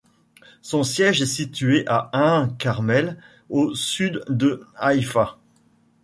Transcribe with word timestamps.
Son 0.63 0.81
siège 0.83 1.21
est 1.21 1.27
situé 1.27 1.83
à 1.85 2.09
Ein 2.13 2.49
Carmel, 2.57 3.21
au 3.51 3.75
sud 3.75 4.23
de 4.29 4.65
Haïfa. 4.75 5.37